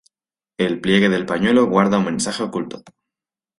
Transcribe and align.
El 0.57 0.81
pliegue 0.81 1.09
del 1.09 1.27
pañuelo 1.27 1.67
guarda 1.67 1.99
un 1.99 2.05
mensaje 2.05 2.41
oculto. 2.41 2.81